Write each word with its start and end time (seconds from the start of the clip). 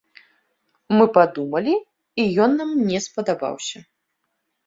Мы 0.97 1.05
падумалі, 1.17 1.75
і 2.23 2.25
ён 2.45 2.51
нам 2.61 2.71
не 2.89 2.99
спадабаўся. 3.09 3.77